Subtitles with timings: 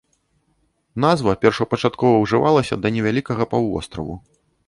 [1.05, 4.15] Назва першапачаткова ўжывалася да невялікага паўвостраву.